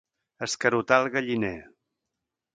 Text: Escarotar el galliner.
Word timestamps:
Escarotar 0.45 0.97
el 1.03 1.11
galliner. 1.17 1.53